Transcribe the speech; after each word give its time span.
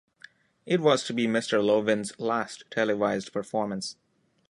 It 0.65 0.79
was 0.79 1.03
to 1.03 1.13
be 1.13 1.27
Mr. 1.27 1.63
Louvin's 1.63 2.19
last 2.19 2.63
televised 2.71 3.31
performance. 3.31 3.97